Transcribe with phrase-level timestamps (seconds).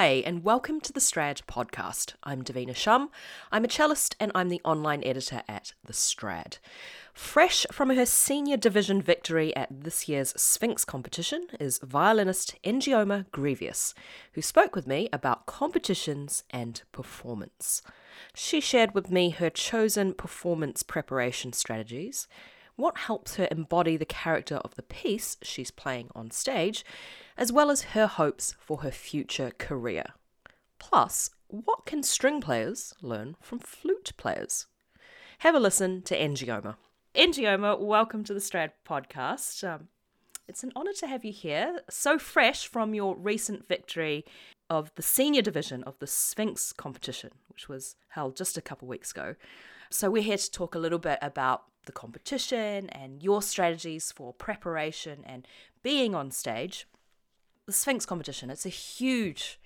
[0.00, 2.14] Hi, and welcome to the Strad podcast.
[2.22, 3.10] I'm Davina Shum.
[3.52, 6.56] I'm a cellist and I'm the online editor at The Strad.
[7.12, 13.92] Fresh from her senior division victory at this year's Sphinx competition is violinist Njioma Grevious,
[14.32, 17.82] who spoke with me about competitions and performance.
[18.34, 22.26] She shared with me her chosen performance preparation strategies,
[22.80, 26.84] what helps her embody the character of the piece she's playing on stage,
[27.36, 30.04] as well as her hopes for her future career.
[30.78, 34.66] Plus, what can string players learn from flute players?
[35.40, 36.76] Have a listen to Njioma.
[37.14, 39.62] Njioma, welcome to the Strad podcast.
[39.68, 39.88] Um,
[40.48, 44.24] it's an honour to have you here, so fresh from your recent victory
[44.68, 49.10] of the senior division of the Sphinx competition, which was held just a couple weeks
[49.10, 49.34] ago.
[49.90, 54.32] So, we're here to talk a little bit about the competition and your strategies for
[54.32, 55.46] preparation and
[55.82, 56.86] being on stage.
[57.66, 59.60] The Sphinx competition, it's a huge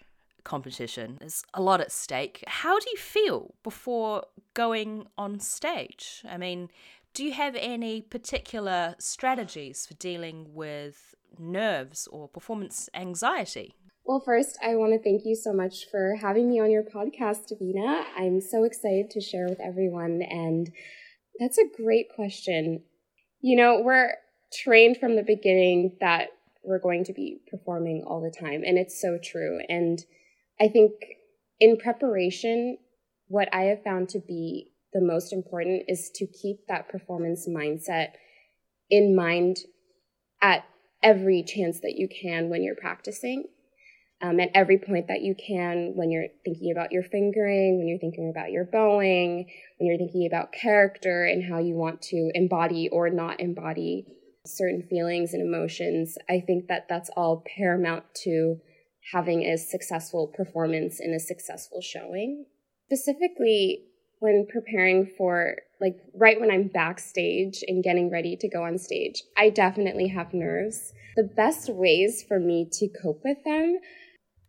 [0.44, 1.16] competition.
[1.18, 2.44] There's a lot at stake.
[2.46, 6.22] How do you feel before going on stage?
[6.28, 6.68] I mean,
[7.14, 13.74] do you have any particular strategies for dealing with nerves or performance anxiety?
[14.04, 17.50] Well, first, I want to thank you so much for having me on your podcast,
[17.50, 18.04] Davina.
[18.16, 20.70] I'm so excited to share with everyone and
[21.38, 22.82] that's a great question.
[23.40, 24.12] You know, we're
[24.52, 26.28] trained from the beginning that
[26.62, 29.60] we're going to be performing all the time, and it's so true.
[29.68, 29.98] And
[30.60, 30.92] I think
[31.60, 32.78] in preparation,
[33.28, 38.12] what I have found to be the most important is to keep that performance mindset
[38.90, 39.58] in mind
[40.40, 40.64] at
[41.02, 43.44] every chance that you can when you're practicing
[44.22, 47.98] um, at every point that you can when you're thinking about your fingering, when you're
[47.98, 49.46] thinking about your bowing,
[49.78, 54.06] when you're thinking about character and how you want to embody or not embody
[54.46, 56.16] certain feelings and emotions.
[56.28, 58.60] I think that that's all paramount to
[59.12, 62.46] having a successful performance and a successful showing.
[62.86, 63.84] Specifically,
[64.20, 69.22] when preparing for like right when I'm backstage and getting ready to go on stage,
[69.36, 70.92] I definitely have nerves.
[71.16, 73.78] The best ways for me to cope with them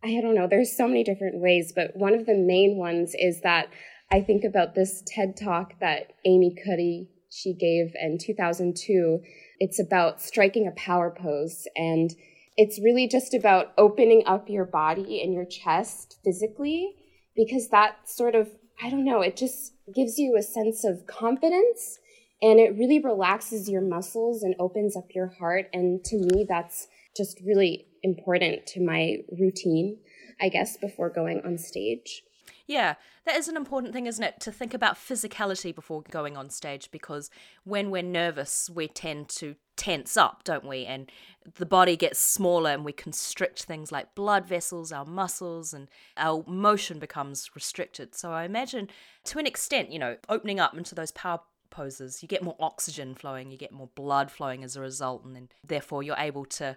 [0.04, 3.40] I don't know, there's so many different ways, but one of the main ones is
[3.42, 3.68] that
[4.10, 9.20] I think about this TED talk that Amy Cuddy she gave in 2002.
[9.58, 12.10] It's about striking a power pose and
[12.56, 16.94] it's really just about opening up your body and your chest physically
[17.34, 18.48] because that sort of
[18.82, 21.98] I don't know, it just gives you a sense of confidence
[22.42, 26.86] and it really relaxes your muscles and opens up your heart and to me that's
[27.16, 29.98] just really important to my routine,
[30.40, 32.22] I guess, before going on stage.
[32.66, 34.40] Yeah, that is an important thing, isn't it?
[34.40, 37.30] To think about physicality before going on stage because
[37.64, 40.84] when we're nervous, we tend to tense up, don't we?
[40.84, 41.10] And
[41.58, 46.44] the body gets smaller and we constrict things like blood vessels, our muscles, and our
[46.48, 48.14] motion becomes restricted.
[48.16, 48.88] So I imagine
[49.24, 51.40] to an extent, you know, opening up into those power
[51.70, 55.36] poses, you get more oxygen flowing, you get more blood flowing as a result, and
[55.36, 56.76] then therefore you're able to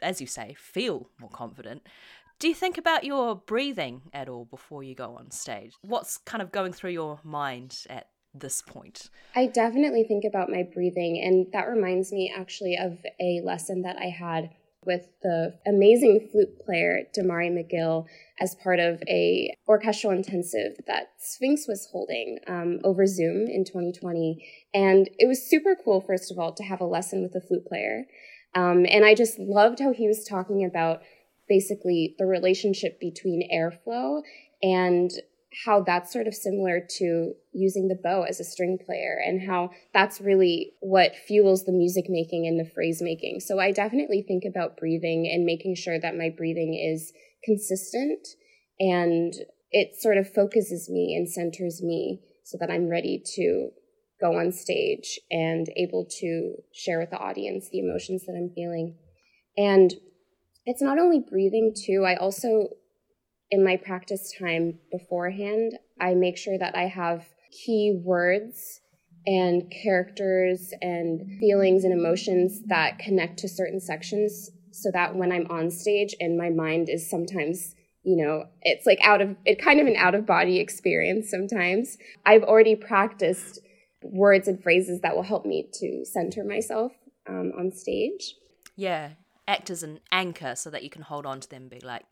[0.00, 1.82] as you say, feel more confident.
[2.38, 5.74] Do you think about your breathing at all before you go on stage?
[5.82, 9.10] What's kind of going through your mind at this point?
[9.36, 13.96] I definitely think about my breathing, and that reminds me actually of a lesson that
[13.96, 14.50] I had
[14.84, 18.06] with the amazing flute player Demarre McGill
[18.40, 24.44] as part of a orchestral intensive that Sphinx was holding um, over Zoom in 2020,
[24.74, 26.00] and it was super cool.
[26.00, 28.06] First of all, to have a lesson with a flute player,
[28.54, 31.02] um, and I just loved how he was talking about
[31.48, 34.22] basically the relationship between airflow
[34.62, 35.10] and
[35.66, 39.70] how that's sort of similar to using the bow as a string player and how
[39.92, 43.40] that's really what fuels the music making and the phrase making.
[43.40, 47.12] So I definitely think about breathing and making sure that my breathing is
[47.44, 48.26] consistent
[48.80, 49.34] and
[49.70, 53.70] it sort of focuses me and centers me so that I'm ready to
[54.22, 58.96] go on stage and able to share with the audience the emotions that I'm feeling.
[59.58, 59.92] And
[60.64, 62.68] it's not only breathing too, I also,
[63.50, 67.26] in my practice time beforehand, I make sure that I have
[67.64, 68.80] key words
[69.26, 75.46] and characters and feelings and emotions that connect to certain sections so that when I'm
[75.50, 79.80] on stage and my mind is sometimes you know it's like out of it kind
[79.80, 81.96] of an out of body experience sometimes
[82.26, 83.60] i've already practiced
[84.04, 86.92] words and phrases that will help me to center myself
[87.28, 88.36] um, on stage.
[88.76, 89.10] Yeah,
[89.46, 92.06] act as an anchor so that you can hold on to them, be like,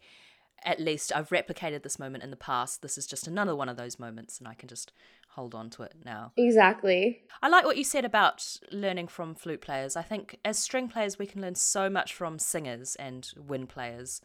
[0.64, 2.82] at least I've replicated this moment in the past.
[2.82, 4.92] This is just another one of those moments, and I can just
[5.30, 6.32] hold on to it now.
[6.36, 7.22] Exactly.
[7.42, 9.96] I like what you said about learning from flute players.
[9.96, 14.20] I think as string players, we can learn so much from singers and wind players,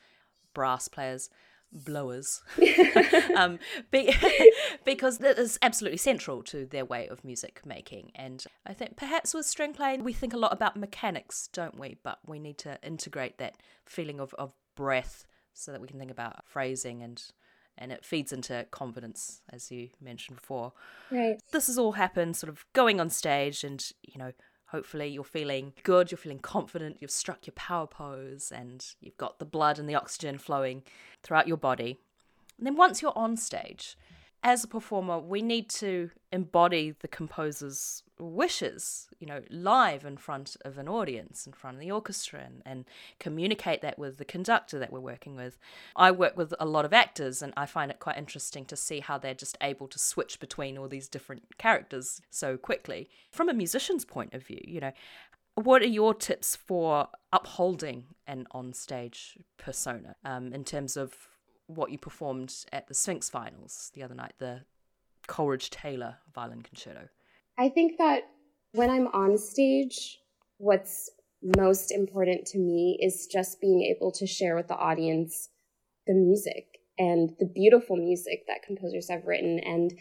[0.54, 1.30] brass players.
[1.72, 2.42] Blowers.
[3.36, 3.60] Um,
[3.92, 4.16] be,
[4.86, 8.12] because that is absolutely central to their way of music making.
[8.16, 11.98] And i think perhaps with string playing we think a lot about mechanics don't we?
[12.02, 16.12] But we need to integrate that feeling of, of breath so that we can think
[16.12, 17.22] about phrasing and
[17.78, 20.72] and it feeds into confidence as you mentioned before.
[21.12, 21.38] Right.
[21.52, 24.32] This has all happened sort of going on stage and you know
[24.76, 29.40] hopefully you're feeling good you're feeling confident you've struck your power pose and you've got
[29.40, 30.84] the blood and the oxygen flowing
[31.24, 31.98] throughout your body.
[32.58, 33.98] And then once you're on stage
[34.44, 40.56] as a performer, we need to embody the composer's wishes, you know, live in front
[40.64, 42.86] of an audience, in front of the orchestra, and, and,
[43.20, 45.58] communicate that with the conductor that we're working with.
[45.96, 49.00] I work with a lot of actors, and I find it quite interesting to see
[49.00, 53.10] how they're just able to switch between all these different characters so quickly.
[53.32, 54.92] From a musician's point of view, you know,
[55.56, 61.30] what are your tips for upholding an on-stage persona um, in terms of
[61.68, 64.62] what you performed at the Sphinx finals the other night, the
[65.28, 67.08] Coleridge Taylor violin concerto?
[67.58, 68.24] I think that
[68.74, 70.20] when I'm on stage,
[70.58, 71.10] what's
[71.58, 75.50] most important to me is just being able to share with the audience
[76.08, 79.60] the music and the beautiful music that composers have written.
[79.60, 79.94] And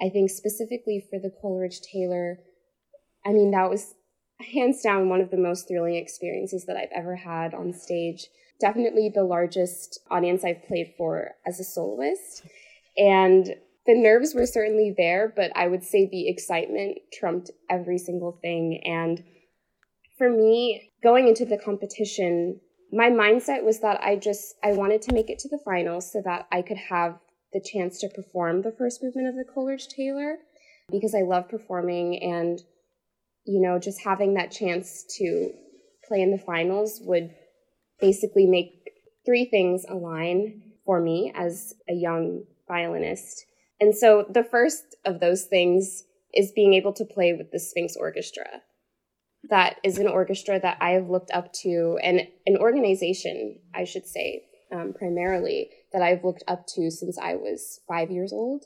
[0.00, 2.38] I think specifically for the Coleridge Taylor,
[3.24, 3.94] I mean, that was
[4.40, 8.26] hands down one of the most thrilling experiences that I've ever had on stage
[8.60, 12.44] definitely the largest audience I've played for as a soloist.
[12.96, 13.54] And
[13.86, 18.80] the nerves were certainly there, but I would say the excitement trumped every single thing.
[18.84, 19.22] And
[20.16, 22.60] for me, going into the competition,
[22.92, 26.22] my mindset was that I just I wanted to make it to the finals so
[26.24, 27.18] that I could have
[27.52, 30.36] the chance to perform the first movement of the Coleridge Taylor
[30.90, 32.60] because I love performing and
[33.44, 35.50] you know just having that chance to
[36.06, 37.34] play in the finals would
[38.00, 38.90] basically make
[39.24, 43.46] three things align for me as a young violinist.
[43.80, 47.96] And so the first of those things is being able to play with the Sphinx
[47.96, 48.46] Orchestra.
[49.50, 54.06] That is an orchestra that I have looked up to, and an organization, I should
[54.06, 58.64] say, um, primarily, that I've looked up to since I was five years old.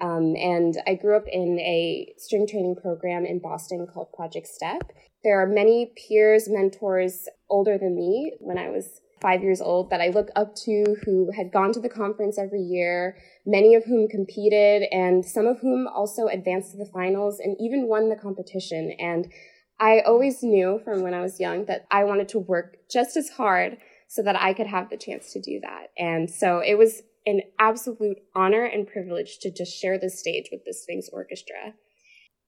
[0.00, 4.90] Um, and I grew up in a string training program in Boston called Project Step.
[5.22, 10.00] There are many peers, mentors older than me when I was five years old that
[10.00, 13.16] I look up to who had gone to the conference every year,
[13.46, 17.86] many of whom competed, and some of whom also advanced to the finals and even
[17.86, 18.92] won the competition.
[18.98, 19.32] And
[19.78, 23.30] I always knew from when I was young that I wanted to work just as
[23.30, 23.78] hard
[24.08, 25.86] so that I could have the chance to do that.
[25.96, 30.64] And so it was an absolute honor and privilege to just share the stage with
[30.66, 31.74] the Sphinx Orchestra.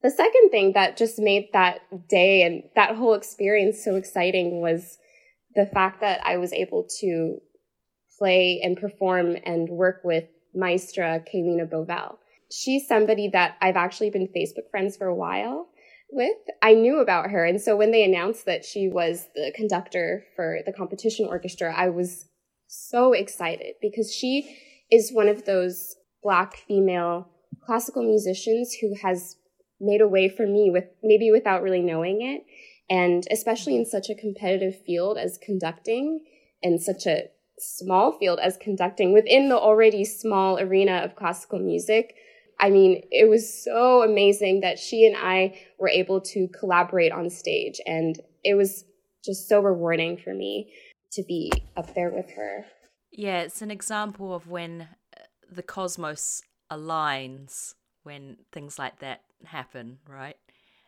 [0.02, 4.98] The second thing that just made that day and that whole experience so exciting was
[5.54, 7.38] the fact that I was able to
[8.18, 12.16] play and perform and work with Maestra Kalena Bovell.
[12.50, 15.68] She's somebody that I've actually been Facebook friends for a while
[16.10, 16.36] with.
[16.62, 17.44] I knew about her.
[17.44, 21.88] And so when they announced that she was the conductor for the competition orchestra, I
[21.88, 22.26] was
[22.68, 24.58] so excited because she
[24.90, 27.28] is one of those black female
[27.64, 29.36] classical musicians who has
[29.80, 32.44] made a way for me with maybe without really knowing it.
[32.88, 36.24] And especially in such a competitive field as conducting
[36.62, 37.24] and such a
[37.58, 42.14] small field as conducting within the already small arena of classical music
[42.60, 47.30] i mean it was so amazing that she and i were able to collaborate on
[47.30, 47.80] stage.
[47.86, 48.84] And it was
[49.24, 50.72] just so rewarding for me
[51.12, 52.66] to be up there with her.
[53.10, 59.98] Yeah, it's an example of when uh, the cosmos aligns when things like that happen,
[60.08, 60.36] right?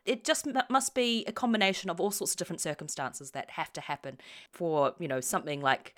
[0.04, 3.72] It just m- must be a combination of all sorts of different circumstances that have
[3.74, 4.18] to happen
[4.50, 5.94] for, you know, something like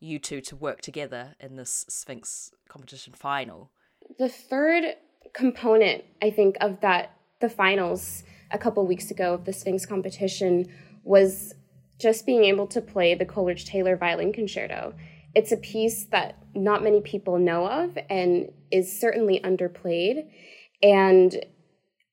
[0.00, 3.70] you two to work together in this Sphinx competition final.
[4.18, 4.96] The third
[5.32, 10.66] component, I think, of that, the finals a couple weeks ago of the Sphinx competition
[11.04, 11.54] was
[12.00, 14.94] just being able to play the Coleridge Taylor violin concerto
[15.34, 20.28] it's a piece that not many people know of and is certainly underplayed.
[20.82, 21.44] And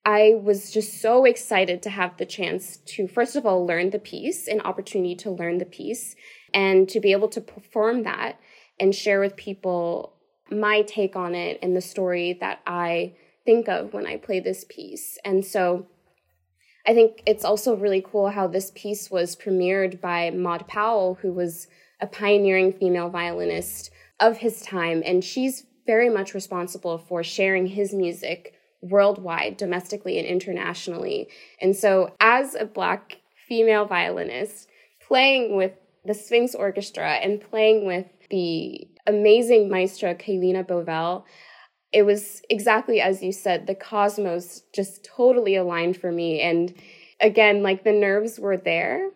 [0.05, 3.99] I was just so excited to have the chance to, first of all, learn the
[3.99, 6.15] piece, an opportunity to learn the piece,
[6.53, 8.39] and to be able to perform that
[8.79, 10.13] and share with people
[10.49, 13.13] my take on it and the story that I
[13.45, 15.17] think of when I play this piece.
[15.23, 15.87] And so
[16.87, 21.31] I think it's also really cool how this piece was premiered by Maud Powell, who
[21.31, 21.67] was
[21.99, 27.93] a pioneering female violinist of his time, and she's very much responsible for sharing his
[27.93, 31.29] music worldwide, domestically and internationally.
[31.61, 33.17] And so, as a Black
[33.47, 34.69] female violinist,
[35.05, 35.73] playing with
[36.05, 41.23] the Sphinx Orchestra and playing with the amazing maestra, Kalena Bovell,
[41.91, 46.41] it was exactly as you said, the cosmos just totally aligned for me.
[46.41, 46.73] And
[47.19, 49.09] again, like the nerves were there,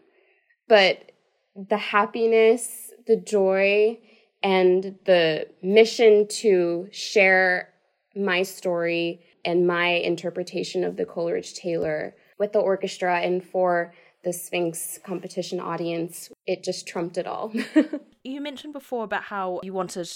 [0.68, 1.12] but
[1.56, 4.00] the happiness, the joy,
[4.42, 7.70] and the mission to share
[8.16, 14.34] my story and my interpretation of the Coleridge Taylor with the orchestra and for the
[14.34, 17.54] Sphinx competition audience, it just trumped it all.
[18.24, 20.10] you mentioned before about how you wanted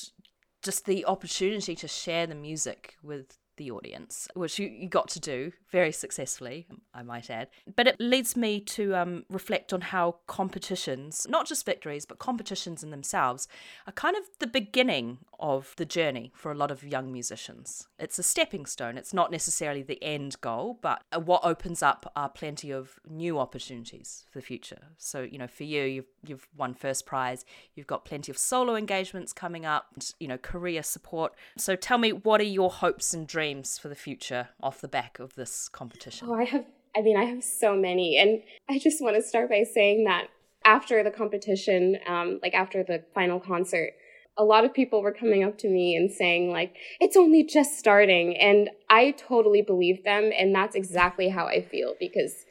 [0.64, 5.20] just the opportunity to share the music with the audience, which you, you got to
[5.20, 7.50] do very successfully, I might add.
[7.76, 12.84] But it leads me to um, reflect on how competitions, not just victories, but competitions
[12.84, 13.48] in themselves,
[13.86, 17.88] are kind of the beginning of the journey for a lot of young musicians.
[18.00, 18.98] It's a stepping stone.
[18.98, 23.40] It's not necessarily the end goal, but uh, what opens up are plenty of new
[23.40, 24.84] opportunities for the future.
[24.98, 27.44] So, you know, for you, you've, you've won first prize,
[27.76, 29.88] you've got plenty of solo engagements coming up,
[30.20, 31.34] you know, career support.
[31.58, 33.47] So tell me, what are your hopes and dreams
[33.78, 36.28] for the future off the back of this competition?
[36.30, 38.18] Oh, I have, I mean, I have so many.
[38.18, 40.28] And I just want to start by saying that
[40.66, 43.94] after the competition, um, like after the final concert,
[44.38, 47.78] a lot of people were coming up to me and saying like it's only just
[47.78, 52.46] starting and i totally believe them and that's exactly how i feel because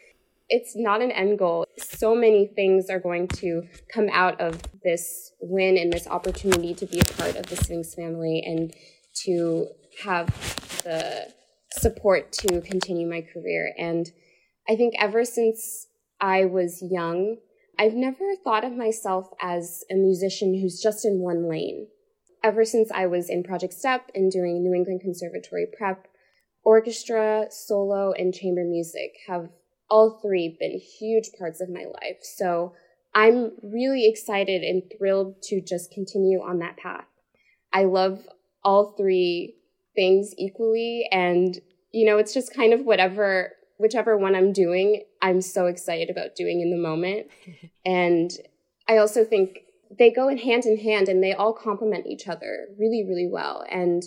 [0.48, 3.62] it's not an end goal so many things are going to
[3.92, 7.94] come out of this win and this opportunity to be a part of the sphinx
[7.94, 8.74] family and
[9.14, 9.68] to
[10.04, 10.28] have
[10.86, 11.32] the
[11.72, 14.12] support to continue my career and
[14.68, 15.88] i think ever since
[16.20, 17.36] i was young
[17.78, 21.88] I've never thought of myself as a musician who's just in one lane.
[22.42, 26.06] Ever since I was in Project Step and doing New England Conservatory prep,
[26.64, 29.50] orchestra, solo, and chamber music have
[29.90, 32.18] all three been huge parts of my life.
[32.22, 32.72] So
[33.14, 37.06] I'm really excited and thrilled to just continue on that path.
[37.72, 38.26] I love
[38.64, 39.55] all three
[39.96, 41.08] things equally.
[41.10, 41.58] And,
[41.92, 46.34] you know, it's just kind of whatever whichever one I'm doing, I'm so excited about
[46.34, 47.26] doing in the moment.
[47.84, 48.30] and
[48.88, 49.60] I also think
[49.98, 53.64] they go in hand in hand and they all complement each other really, really well.
[53.70, 54.02] And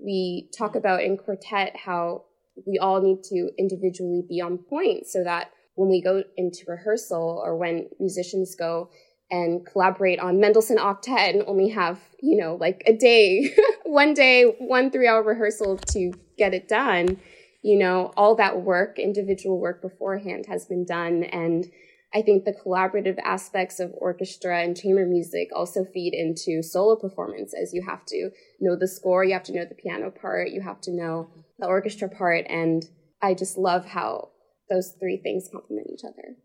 [0.00, 2.24] we talk about in quartet how
[2.66, 7.42] we all need to individually be on point so that when we go into rehearsal
[7.44, 8.90] or when musicians go
[9.34, 13.52] and collaborate on Mendelssohn octet and only have, you know, like a day,
[13.84, 17.20] one day, one three hour rehearsal to get it done,
[17.62, 21.24] you know, all that work, individual work beforehand has been done.
[21.24, 21.66] And
[22.14, 27.52] I think the collaborative aspects of orchestra and chamber music also feed into solo performance
[27.60, 30.60] as you have to know the score, you have to know the piano part, you
[30.60, 32.46] have to know the orchestra part.
[32.48, 32.84] And
[33.20, 34.28] I just love how
[34.70, 36.36] those three things complement each other.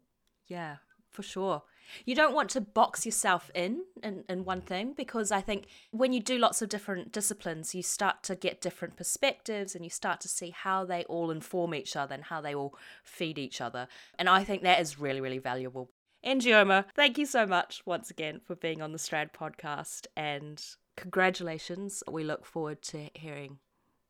[0.47, 0.77] Yeah,
[1.11, 1.61] for sure.
[2.05, 6.13] You don't want to box yourself in, in in one thing because I think when
[6.13, 10.21] you do lots of different disciplines, you start to get different perspectives and you start
[10.21, 13.87] to see how they all inform each other and how they all feed each other.
[14.17, 15.89] And I think that is really, really valuable.
[16.25, 20.61] Njioma, thank you so much once again for being on the Strad podcast and
[20.97, 22.03] congratulations.
[22.11, 23.59] We look forward to hearing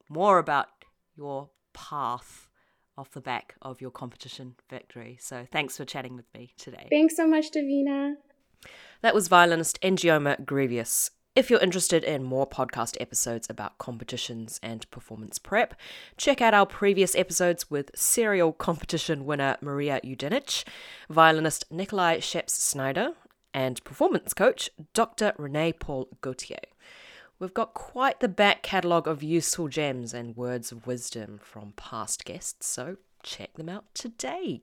[0.09, 0.67] more about
[1.15, 2.48] your path
[2.99, 5.17] off the back of your competition victory.
[5.21, 6.87] So thanks for chatting with me today.
[6.89, 8.15] Thanks so much, Davina.
[9.01, 11.09] That was violinist Njioma Grevious.
[11.35, 15.79] If you're interested in more podcast episodes about competitions and performance prep,
[16.17, 20.65] check out our previous episodes with serial competition winner Maria Ioudenitch,
[21.09, 23.13] violinist Nikolaj Szeps-Znaider,
[23.53, 25.33] and performance coach Dr.
[25.39, 26.59] Renée-Paule Gauthier.
[27.39, 32.25] We've got quite the back catalogue of useful gems and words of wisdom from past
[32.25, 34.61] guests, so check them out today.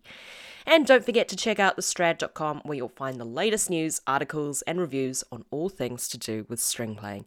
[0.66, 4.78] And don't forget to check out thestrad.com where you'll find the latest news, articles, and
[4.78, 7.24] reviews on all things to do with string playing.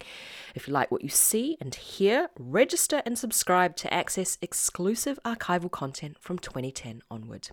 [0.54, 5.72] If you like what you see and hear, register and subscribe to access exclusive archival
[5.72, 7.50] content from 2010 onward.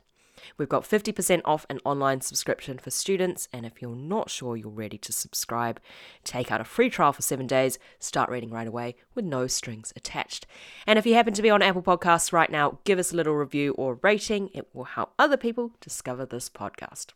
[0.57, 4.69] We've got 50% off an online subscription for students, and if you're not sure you're
[4.69, 5.81] ready to subscribe,
[6.25, 9.93] take out a free trial for seven days, start reading right away with no strings
[9.97, 10.47] attached.
[10.87, 13.35] And if you happen to be on Apple Podcasts right now, give us a little
[13.35, 14.51] review or rating.
[14.55, 17.13] It will help other people discover this podcast.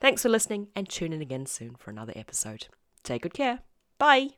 [0.00, 2.68] Thanks for listening, and tune in again soon for another episode.
[3.02, 3.60] Take good care.
[3.98, 4.37] Bye.